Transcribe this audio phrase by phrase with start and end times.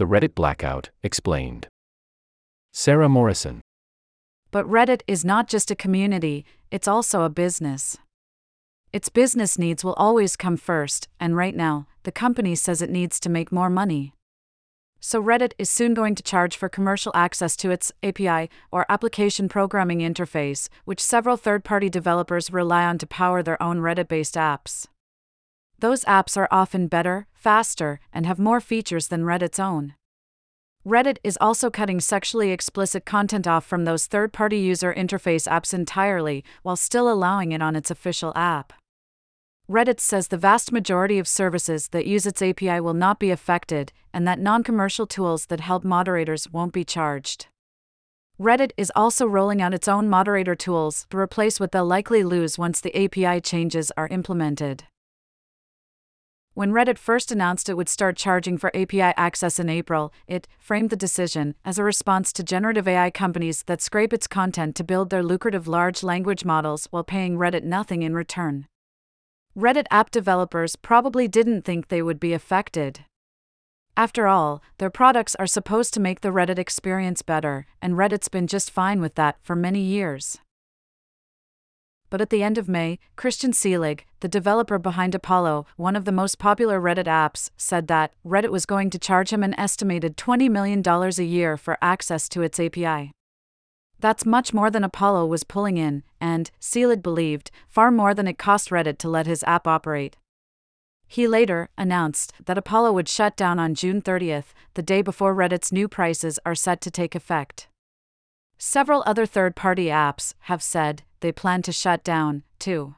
[0.00, 1.68] the Reddit blackout, explained.
[2.72, 3.60] Sara Morrison.
[4.50, 7.98] But Reddit is not just a community, it's also a business.
[8.94, 13.20] Its business needs will always come first, and right now, the company says it needs
[13.20, 14.14] to make more money.
[15.00, 19.50] So Reddit is soon going to charge for commercial access to its API, or application
[19.50, 24.36] programming interface, which several third party developers rely on to power their own Reddit based
[24.36, 24.86] apps.
[25.78, 29.94] Those apps are often better, faster, and have more features than Reddit's own.
[30.86, 35.74] Reddit is also cutting sexually explicit content off from those third party user interface apps
[35.74, 38.72] entirely, while still allowing it on its official app.
[39.68, 43.92] Reddit says the vast majority of services that use its API will not be affected,
[44.12, 47.46] and that non commercial tools that help moderators won't be charged.
[48.40, 52.58] Reddit is also rolling out its own moderator tools to replace what they'll likely lose
[52.58, 54.84] once the API changes are implemented.
[56.54, 60.90] When Reddit first announced it would start charging for API access in April, it framed
[60.90, 65.10] the decision as a response to generative AI companies that scrape its content to build
[65.10, 68.66] their lucrative large language models while paying Reddit nothing in return.
[69.56, 73.04] Reddit app developers probably didn't think they would be affected.
[73.96, 78.48] After all, their products are supposed to make the Reddit experience better, and Reddit's been
[78.48, 80.38] just fine with that for many years.
[82.10, 86.12] But at the end of May, Christian Selig, the developer behind Apollo, one of the
[86.12, 90.50] most popular Reddit apps, said that Reddit was going to charge him an estimated $20
[90.50, 93.12] million a year for access to its API.
[94.00, 98.38] That's much more than Apollo was pulling in, and, Selig believed, far more than it
[98.38, 100.16] cost Reddit to let his app operate.
[101.06, 105.72] He later announced that Apollo would shut down on June 30th, the day before Reddit's
[105.72, 107.68] new prices are set to take effect.
[108.62, 112.94] Several other third party apps have said they plan to shut down, too.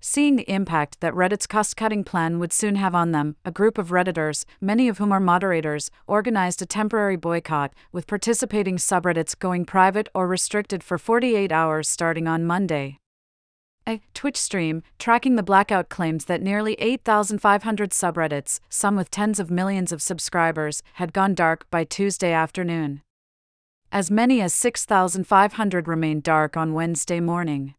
[0.00, 3.78] Seeing the impact that Reddit's cost cutting plan would soon have on them, a group
[3.78, 9.64] of Redditors, many of whom are moderators, organized a temporary boycott, with participating subreddits going
[9.64, 12.98] private or restricted for 48 hours starting on Monday.
[13.86, 19.52] A Twitch stream tracking the blackout claims that nearly 8,500 subreddits, some with tens of
[19.52, 23.00] millions of subscribers, had gone dark by Tuesday afternoon.
[23.94, 27.76] As many as 6,500 remained dark on Wednesday morning.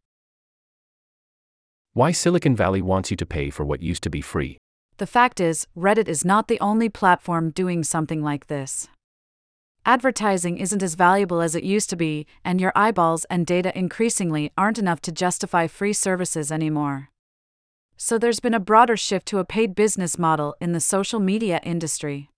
[1.92, 4.58] Why Silicon Valley wants you to pay for what used to be free.
[4.96, 8.88] The fact is, Reddit is not the only platform doing something like this.
[9.86, 14.54] Advertising isn't as valuable as it used to be, and your eyeballs and data increasingly
[14.58, 17.10] aren't enough to justify free services anymore.
[17.98, 21.60] So there's been a broader shift to a paid business model in the social media
[21.66, 22.30] industry.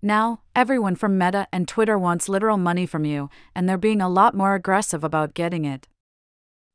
[0.00, 4.08] Now, everyone from Meta and Twitter wants literal money from you, and they're being a
[4.08, 5.88] lot more aggressive about getting it.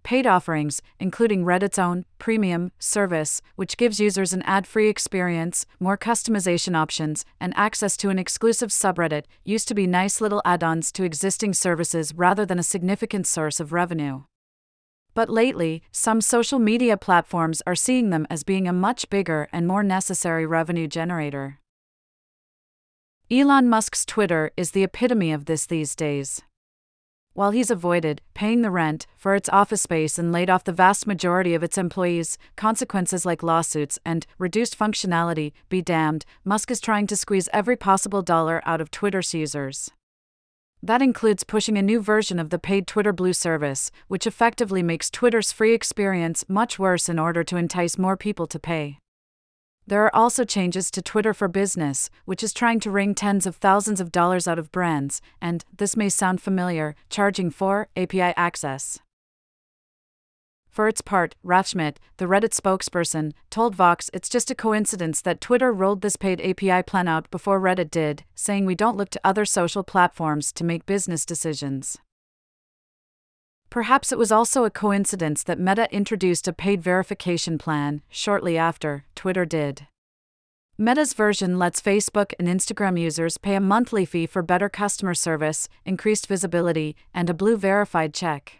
[0.03, 5.97] Paid offerings, including Reddit's own premium service, which gives users an ad free experience, more
[5.97, 10.91] customization options, and access to an exclusive subreddit, used to be nice little add ons
[10.91, 14.23] to existing services rather than a significant source of revenue.
[15.13, 19.65] But lately, some social media platforms are seeing them as being a much bigger and
[19.65, 21.59] more necessary revenue generator.
[23.31, 26.41] Elon Musk's Twitter is the epitome of this these days
[27.33, 31.07] while he's avoided paying the rent for its office space and laid off the vast
[31.07, 37.07] majority of its employees, consequences like lawsuits and reduced functionality be damned, Musk is trying
[37.07, 39.89] to squeeze every possible dollar out of Twitter's users.
[40.81, 45.09] That includes pushing a new version of the paid Twitter Blue service, which effectively makes
[45.09, 48.99] Twitter's free experience much worse in order to entice more people to pay.
[49.85, 53.57] There are also changes to Twitter for Business, which is trying to wring tens of
[53.57, 58.99] thousands of dollars out of brands, and, this may sound familiar, charging for API access.
[60.69, 65.71] For its part, Rathschmidt, the Reddit spokesperson, told Vox it's just a coincidence that Twitter
[65.71, 69.45] rolled this paid API plan out before Reddit did, saying we don't look to other
[69.45, 71.99] social platforms to make business decisions.
[73.73, 79.03] Perhaps it was also a coincidence that Meta introduced a paid verification plan shortly after
[79.15, 79.87] Twitter did.
[80.77, 85.69] Meta's version lets Facebook and Instagram users pay a monthly fee for better customer service,
[85.85, 88.59] increased visibility, and a blue verified check.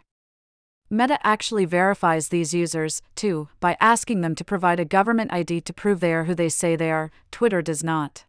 [0.90, 5.72] Meta actually verifies these users, too, by asking them to provide a government ID to
[5.72, 8.24] prove they are who they say they are, Twitter does not.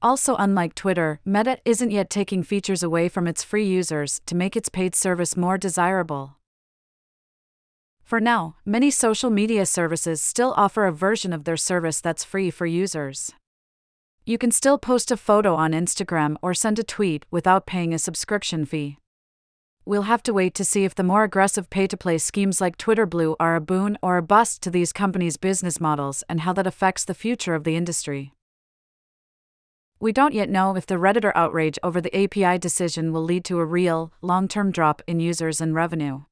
[0.00, 4.56] Also, unlike Twitter, Meta isn't yet taking features away from its free users to make
[4.56, 6.36] its paid service more desirable.
[8.04, 12.50] For now, many social media services still offer a version of their service that's free
[12.50, 13.32] for users.
[14.24, 17.98] You can still post a photo on Instagram or send a tweet without paying a
[17.98, 18.98] subscription fee.
[19.84, 22.76] We'll have to wait to see if the more aggressive pay to play schemes like
[22.76, 26.52] Twitter Blue are a boon or a bust to these companies' business models and how
[26.52, 28.32] that affects the future of the industry.
[30.00, 33.58] We don't yet know if the Redditor outrage over the API decision will lead to
[33.58, 36.22] a real, long term drop in users and revenue.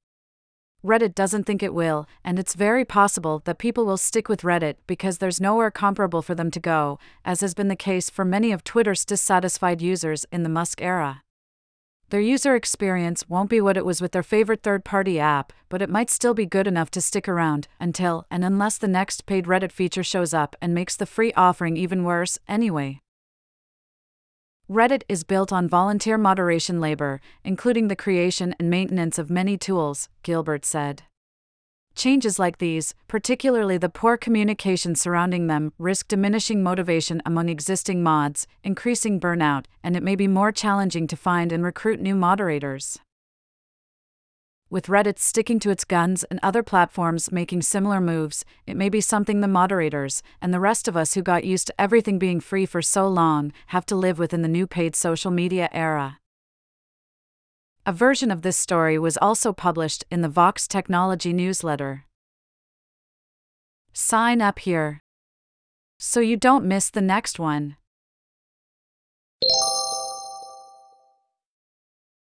[0.85, 4.77] Reddit doesn't think it will, and it's very possible that people will stick with Reddit
[4.87, 8.53] because there's nowhere comparable for them to go, as has been the case for many
[8.53, 11.23] of Twitter's dissatisfied users in the Musk era.
[12.11, 15.83] Their user experience won't be what it was with their favorite third party app, but
[15.83, 19.47] it might still be good enough to stick around until and unless the next paid
[19.47, 23.01] Reddit feature shows up and makes the free offering even worse, anyway.
[24.69, 30.09] Reddit is built on volunteer moderation labor, including the creation and maintenance of many tools,
[30.25, 31.05] Gilbert said.
[31.95, 38.49] Changes like these, particularly the poor communication surrounding them, risk diminishing motivation among existing mods,
[38.65, 42.99] increasing burnout, and it may be more challenging to find and recruit new moderators
[44.71, 49.01] with Reddit sticking to its guns and other platforms making similar moves, it may be
[49.01, 52.67] something the moderators, and the rest of us who got used to everything being free
[52.67, 56.19] for so long, have to live with in the new paid social media era.
[57.85, 62.05] A version of this story was also published in the Vox Technology newsletter.
[63.93, 65.01] Sign up here
[65.99, 67.77] so you don't miss the next one.